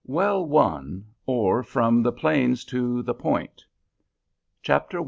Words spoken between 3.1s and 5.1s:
POINT." CHAPTER I.